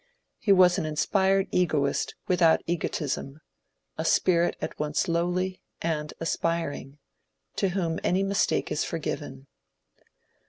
He 0.39 0.51
was 0.51 0.79
an 0.79 0.85
inspired 0.87 1.47
egoist 1.51 2.15
without 2.27 2.61
egotism, 2.65 3.39
a 3.99 4.03
spirit 4.03 4.55
at 4.59 4.79
once 4.79 5.07
lowly 5.07 5.61
and 5.79 6.11
aspiring, 6.19 6.97
to 7.57 7.69
whom 7.69 7.99
any 8.03 8.23
mistake 8.23 8.71
is 8.71 8.83
forgiven. 8.83 9.45